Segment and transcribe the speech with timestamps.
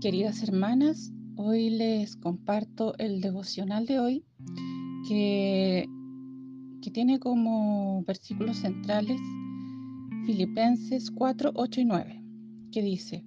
[0.00, 4.24] Queridas hermanas, hoy les comparto el devocional de hoy
[5.08, 5.88] que,
[6.92, 9.20] tiene como versículos centrales
[10.24, 12.24] Filipenses 4, 8 y 9,
[12.70, 13.24] que dice,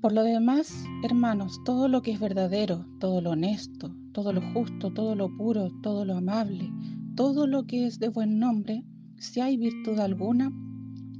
[0.00, 4.94] Por lo demás, hermanos, todo lo que es verdadero, todo lo honesto, todo lo justo,
[4.94, 6.72] todo lo puro, todo lo amable,
[7.16, 8.82] todo lo que es de buen nombre,
[9.18, 10.50] si hay virtud alguna,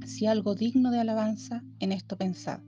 [0.03, 2.59] si algo digno de alabanza, en esto pensad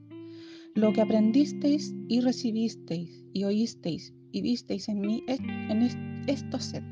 [0.75, 5.81] lo que aprendisteis y recibisteis y oísteis y visteis en mí, en
[6.27, 6.83] esto sed,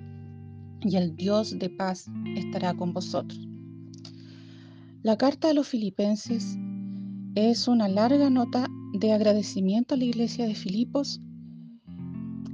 [0.82, 3.48] y el Dios de paz estará con vosotros.
[5.04, 6.58] La carta a los filipenses
[7.36, 11.22] es una larga nota de agradecimiento a la iglesia de Filipos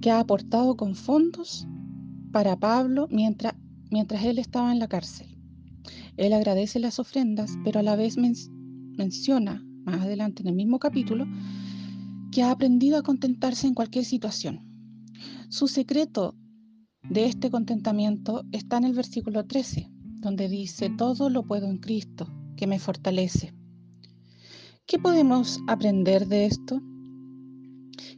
[0.02, 1.66] que ha aportado con fondos
[2.32, 3.55] para Pablo mientras,
[3.90, 5.27] mientras él estaba en la cárcel.
[6.18, 11.26] Él agradece las ofrendas, pero a la vez menciona más adelante en el mismo capítulo,
[12.32, 14.62] que ha aprendido a contentarse en cualquier situación.
[15.49, 16.35] Su secreto
[17.10, 22.27] de este contentamiento está en el versículo 13, donde dice, todo lo puedo en Cristo,
[22.55, 23.54] que me fortalece.
[24.88, 26.82] ¿Qué podemos aprender de esto?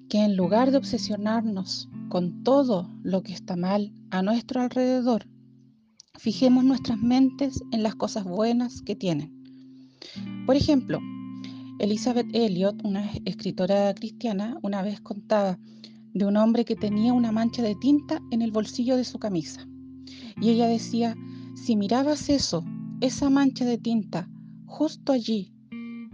[0.08, 5.28] Que en lugar de obsesionarnos con todo lo que está mal a nuestro alrededor,
[6.18, 9.34] fijemos nuestras mentes en las cosas buenas que tienen.
[10.46, 11.00] Por ejemplo,
[11.78, 15.60] Elizabeth Elliot, una escritora cristiana, una vez contaba
[16.14, 19.68] de un hombre que tenía una mancha de tinta en el bolsillo de su camisa.
[20.40, 21.18] Y ella decía,
[21.54, 22.64] si mirabas eso,
[23.02, 24.30] esa mancha de tinta,
[24.66, 25.54] justo allí,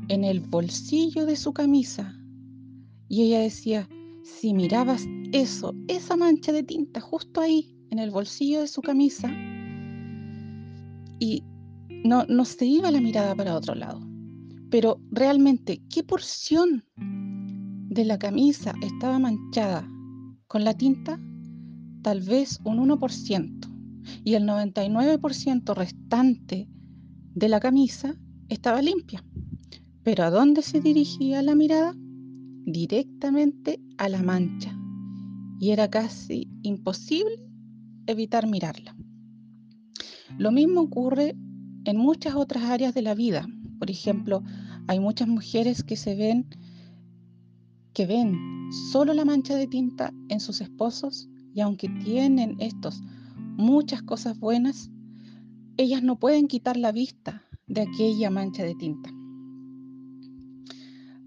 [0.07, 2.17] en el bolsillo de su camisa,
[3.07, 3.87] y ella decía,
[4.23, 9.31] si mirabas eso, esa mancha de tinta, justo ahí, en el bolsillo de su camisa,
[11.19, 11.43] y
[12.03, 14.10] no, no se iba la mirada para otro lado.
[14.71, 19.85] Pero realmente, ¿qué porción de la camisa estaba manchada
[20.47, 21.19] con la tinta?
[22.01, 23.67] Tal vez un 1%.
[24.23, 26.69] Y el 99% restante
[27.35, 28.15] de la camisa
[28.47, 29.23] estaba limpia.
[30.03, 31.93] Pero ¿a dónde se dirigía la mirada?
[32.65, 34.73] Directamente a la mancha.
[35.59, 37.45] Y era casi imposible
[38.07, 38.95] evitar mirarla.
[40.37, 41.35] Lo mismo ocurre
[41.83, 43.47] en muchas otras áreas de la vida.
[43.77, 44.43] Por ejemplo,
[44.87, 46.47] hay muchas mujeres que se ven,
[47.93, 48.37] que ven
[48.91, 53.01] solo la mancha de tinta en sus esposos y aunque tienen estos
[53.57, 54.89] muchas cosas buenas,
[55.77, 59.09] ellas no pueden quitar la vista de aquella mancha de tinta.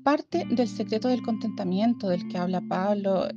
[0.02, 3.28] Parte del secreto del contentamiento del que habla Pablo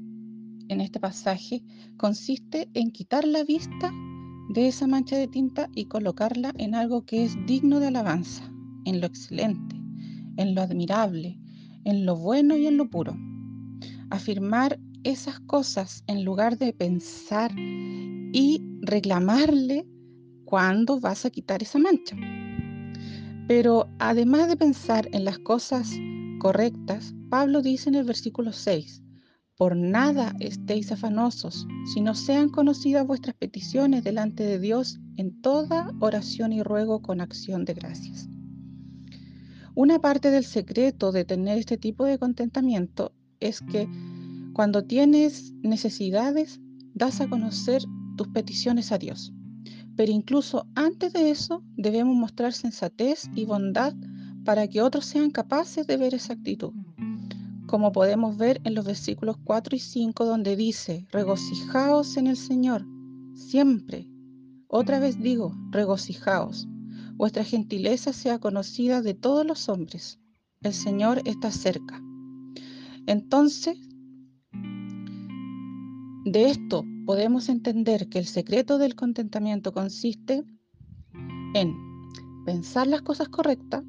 [0.69, 1.63] en este pasaje
[1.95, 3.91] consiste en quitar la vista
[4.49, 8.51] de esa mancha de tinta y colocarla en algo que es digno de alabanza,
[8.85, 9.76] en lo excelente,
[10.37, 11.37] en lo admirable,
[11.83, 13.15] en lo bueno y en lo puro.
[14.09, 19.85] Afirmar esas cosas en lugar de pensar y reclamarle
[20.45, 22.15] cuándo vas a quitar esa mancha.
[23.47, 25.91] Pero además de pensar en las cosas
[26.39, 29.03] correctas, Pablo dice en el versículo 6,
[29.57, 36.53] por nada estéis afanosos, sino sean conocidas vuestras peticiones delante de Dios en toda oración
[36.53, 38.29] y ruego con acción de gracias.
[39.77, 43.87] Una parte del secreto de tener este tipo de contentamiento es que
[44.53, 46.59] cuando tienes necesidades,
[46.95, 47.83] das a conocer
[48.15, 49.35] tus peticiones a Dios.
[49.95, 53.93] Pero incluso antes de eso, debemos mostrar sensatez y bondad
[54.43, 56.73] para que otros sean capaces de ver esa actitud.
[57.67, 62.83] Como podemos ver en los versículos 4 y 5, donde dice, regocijaos en el Señor,
[63.35, 64.09] siempre.
[64.69, 66.67] Otra vez digo, regocijaos
[67.17, 70.19] vuestra gentileza sea conocida de todos los hombres.
[70.61, 72.01] El Señor está cerca.
[73.07, 73.77] Entonces,
[76.25, 80.43] de esto podemos entender que el secreto del contentamiento consiste
[81.53, 81.75] en
[82.45, 83.83] pensar las cosas correctas,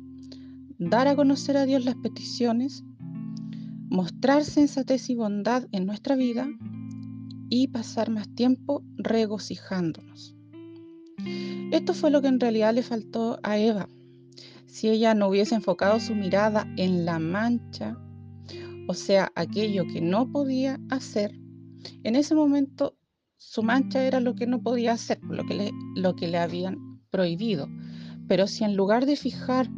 [0.78, 2.84] dar a conocer a Dios las peticiones,
[3.90, 6.48] mostrar sensatez y bondad en nuestra vida
[7.50, 10.37] y pasar más tiempo regocijándonos.
[11.70, 13.88] Esto fue lo que en realidad le faltó a Eva.
[14.66, 17.98] Si ella no hubiese enfocado su mirada en la mancha,
[18.86, 21.38] o sea, aquello que no podía hacer,
[22.04, 22.96] en ese momento
[23.36, 27.00] su mancha era lo que no podía hacer, lo que le, lo que le habían
[27.10, 27.68] prohibido.
[28.26, 29.68] Pero si en lugar de fijar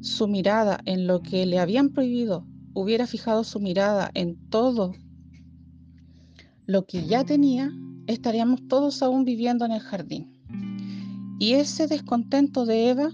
[0.00, 4.94] su mirada en lo que le habían prohibido, hubiera fijado su mirada en todo
[6.66, 7.70] lo que ya tenía,
[8.06, 10.39] estaríamos todos aún viviendo en el jardín.
[11.40, 13.12] Y ese descontento de Eva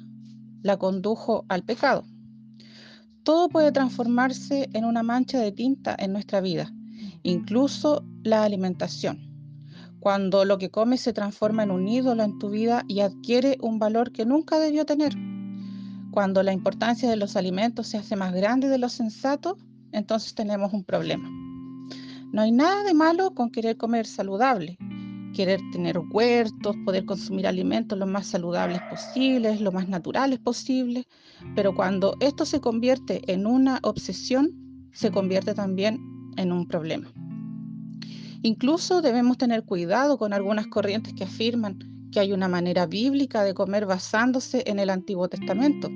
[0.61, 2.05] la condujo al pecado.
[3.23, 6.73] todo puede transformarse en una mancha de tinta en nuestra vida,
[7.23, 9.31] incluso la alimentación.
[10.01, 13.79] Cuando lo que comes se transforma en un ídolo en tu vida y adquiere un
[13.79, 15.15] valor que nunca debió tener.
[16.11, 19.57] Cuando la importancia de los alimentos se hace más grande de lo sensato,
[19.93, 21.29] entonces tenemos un problema.
[22.33, 24.79] No hay nada de malo con querer comer saludable,
[25.37, 31.05] querer tener huertos, poder consumir alimentos lo más saludables posibles, lo más naturales posibles,
[31.55, 36.01] pero cuando esto se convierte en una obsesión, se convierte también
[36.39, 37.13] en un problema.
[38.43, 41.79] Incluso debemos tener cuidado con algunas corrientes que afirman
[42.11, 45.91] que hay una manera bíblica de comer basándose en el Antiguo Testamento,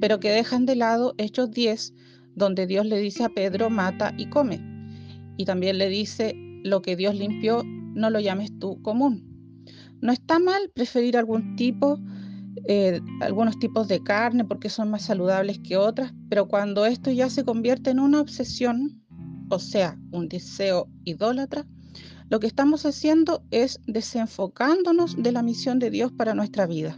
[0.00, 1.94] pero que dejan de lado Hechos 10,
[2.34, 4.60] donde Dios le dice a Pedro, mata y come.
[5.36, 6.34] Y también le dice,
[6.64, 7.62] lo que Dios limpió,
[7.94, 9.24] no lo llames tú común.
[10.00, 11.98] No está mal preferir algún tipo,
[12.66, 17.28] eh, algunos tipos de carne porque son más saludables que otras, pero cuando esto ya
[17.28, 19.02] se convierte en una obsesión,
[19.50, 21.66] o sea, un deseo idólatra,
[22.30, 26.94] lo que estamos haciendo es desenfocándonos de la misión de Dios para nuestra vida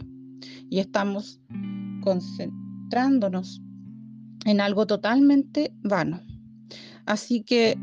[0.69, 1.41] y estamos
[2.03, 3.61] concentrándonos
[4.45, 6.21] en algo totalmente vano.
[7.05, 7.77] Así que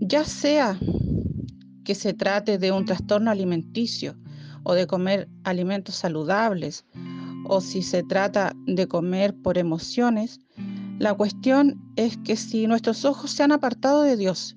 [0.00, 0.78] ya sea
[1.84, 4.16] que se trate de un trastorno alimenticio
[4.62, 6.84] o de comer alimentos saludables
[7.46, 10.40] o si se trata de comer por emociones,
[10.98, 14.56] la cuestión es que si nuestros ojos se han apartado de Dios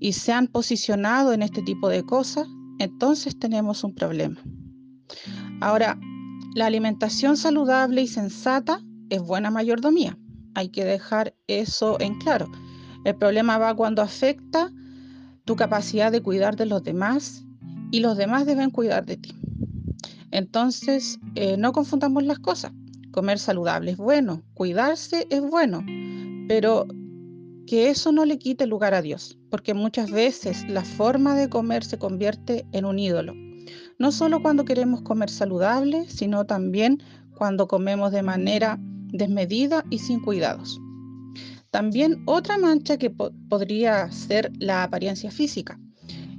[0.00, 2.48] y se han posicionado en este tipo de cosas,
[2.78, 4.40] entonces tenemos un problema.
[5.60, 5.98] Ahora,
[6.54, 10.18] la alimentación saludable y sensata es buena mayordomía.
[10.54, 12.50] Hay que dejar eso en claro.
[13.04, 14.70] El problema va cuando afecta
[15.44, 17.44] tu capacidad de cuidar de los demás
[17.90, 19.34] y los demás deben cuidar de ti.
[20.30, 22.72] Entonces, eh, no confundamos las cosas.
[23.12, 25.84] Comer saludable es bueno, cuidarse es bueno,
[26.48, 26.86] pero
[27.66, 31.84] que eso no le quite lugar a Dios, porque muchas veces la forma de comer
[31.84, 33.34] se convierte en un ídolo.
[33.98, 37.02] No solo cuando queremos comer saludable, sino también
[37.36, 40.80] cuando comemos de manera desmedida y sin cuidados.
[41.74, 45.76] También otra mancha que podría ser la apariencia física.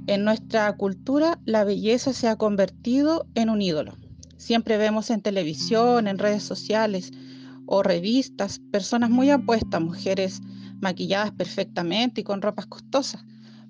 [0.06, 3.92] En nuestra cultura la belleza se ha convertido en un ídolo.
[4.38, 7.10] Siempre vemos en televisión, en redes sociales
[7.66, 10.40] o revistas personas muy apuestas, mujeres
[10.80, 13.22] maquilladas perfectamente y con ropas costosas.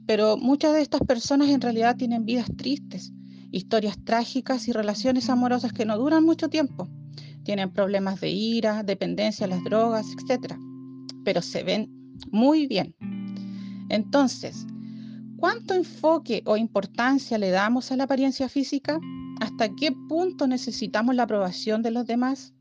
[0.06, 3.12] Pero muchas de estas personas en realidad tienen vidas tristes,
[3.50, 6.88] historias trágicas y relaciones amorosas que no duran mucho tiempo.
[7.42, 10.54] Tienen problemas de ira, dependencia a las drogas, etc
[11.26, 11.90] pero se ven
[12.30, 12.94] muy bien.
[13.88, 14.64] Entonces,
[15.36, 19.00] ¿cuánto enfoque o importancia le damos a la apariencia física?
[19.40, 22.54] ¿Hasta qué punto necesitamos la aprobación de los demás?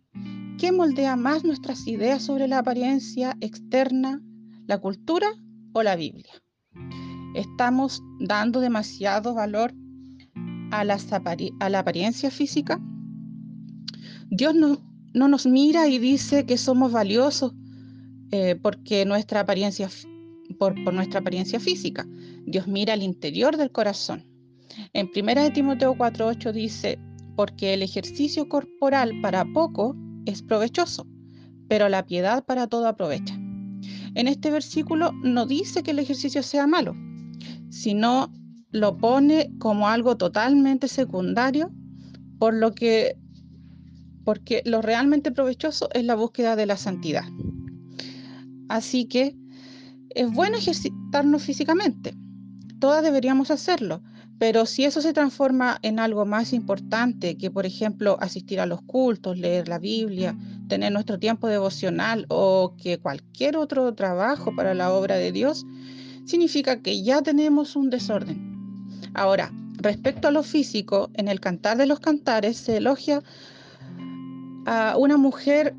[0.58, 4.24] ¿Qué moldea más nuestras ideas sobre la apariencia externa,
[4.66, 5.28] la cultura
[5.74, 6.34] o la Biblia?
[7.36, 9.76] ¿Estamos dando demasiado valor
[10.72, 12.82] a, la apariencia física?
[14.32, 17.54] Dios no nos mira y dice que somos valiosos
[18.38, 19.90] eh, porque nuestra apariencia,
[20.60, 22.06] por, nuestra apariencia física.
[22.46, 24.26] Dios mira al interior del corazón.
[24.92, 27.00] En 1 Timoteo 4:8 dice,
[27.38, 29.96] porque el ejercicio corporal para poco
[30.26, 31.08] es provechoso,
[31.70, 33.36] pero la piedad para todo aprovecha.
[34.16, 36.94] En este versículo no dice que el ejercicio sea malo,
[37.70, 38.34] sino
[38.70, 41.72] lo pone como algo totalmente secundario,
[42.38, 43.16] por lo que
[44.26, 47.24] porque lo realmente provechoso es la búsqueda de la santidad.
[48.70, 49.36] Así que
[50.10, 52.16] es bueno ejercitarnos físicamente.
[52.80, 54.02] Todas deberíamos hacerlo.
[54.38, 58.82] Pero si eso se transforma en algo más importante, que por ejemplo asistir a los
[58.82, 64.92] cultos, leer la Biblia, tener nuestro tiempo devocional o que cualquier otro trabajo para la
[64.92, 65.66] obra de Dios,
[66.26, 68.92] significa que ya tenemos un desorden.
[69.14, 73.24] Ahora, respecto a lo físico, en el Cantar de los Cantares se elogia
[74.66, 75.76] a una mujer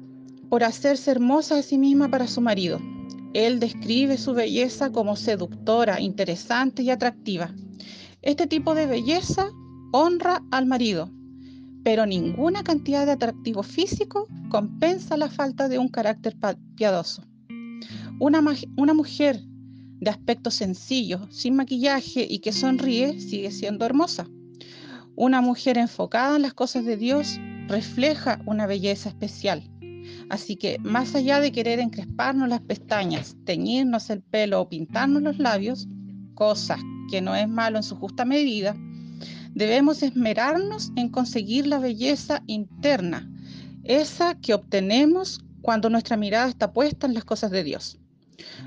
[0.48, 2.80] por hacerse hermosa a sí misma para su marido.
[3.34, 7.54] Él describe su belleza como seductora, interesante y atractiva.
[8.22, 9.50] Este tipo de belleza
[9.92, 11.10] honra al marido,
[11.84, 16.36] pero ninguna cantidad de atractivo físico compensa la falta de un carácter
[16.76, 17.22] piadoso.
[18.18, 18.42] Una,
[18.76, 19.42] una mujer
[20.00, 24.26] de aspecto sencillo, sin maquillaje y que sonríe sigue siendo hermosa.
[25.14, 27.38] Una mujer enfocada en las cosas de Dios
[27.68, 29.70] refleja una belleza especial.
[30.28, 35.38] Así que más allá de querer encresparnos las pestañas, teñirnos el pelo o pintarnos los
[35.38, 35.88] labios,
[36.34, 38.76] cosas que no es malo en su justa medida,
[39.54, 43.30] debemos esmerarnos en conseguir la belleza interna,
[43.84, 47.98] esa que obtenemos cuando nuestra mirada está puesta en las cosas de Dios.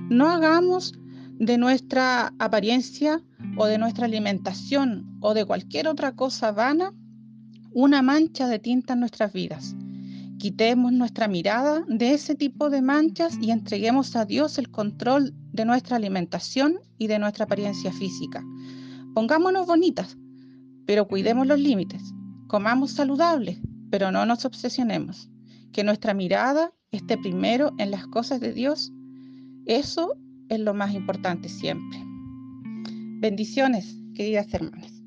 [0.09, 0.93] No hagamos
[1.39, 3.21] de nuestra apariencia
[3.57, 6.93] o de nuestra alimentación o de cualquier otra cosa vana
[7.71, 9.75] una mancha de tinta en nuestras vidas.
[10.39, 15.65] Quitemos nuestra mirada de ese tipo de manchas y entreguemos a Dios el control de
[15.65, 18.41] nuestra alimentación y de nuestra apariencia física.
[19.13, 20.17] Pongámonos bonitas,
[20.85, 22.01] pero cuidemos los límites.
[22.47, 23.59] Comamos saludables,
[23.91, 25.29] pero no nos obsesionemos.
[25.73, 28.93] Que nuestra mirada esté primero en las cosas de Dios.
[29.65, 30.15] Eso
[30.47, 32.01] es lo más importante siempre.
[33.19, 34.98] Bendiciones, queridas hermanas.